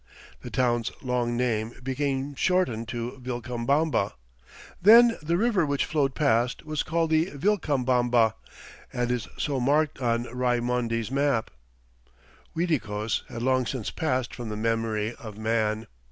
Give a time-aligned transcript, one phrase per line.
[0.41, 4.13] The town's long name became shortened to Vilcabamba.
[4.81, 8.33] Then the river which flowed past was called the Vilcabamba,
[8.91, 11.51] and is so marked on Raimondi's map.
[12.57, 15.85] Uiticos had long since passed from the memory of man.